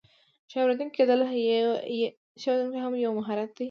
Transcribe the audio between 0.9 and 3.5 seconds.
کیدل هم یو مهم مهارت